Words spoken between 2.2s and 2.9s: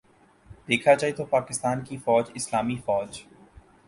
اسلامی